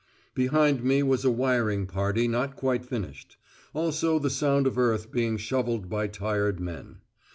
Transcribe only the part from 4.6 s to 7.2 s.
of earth being shovelled by tired men.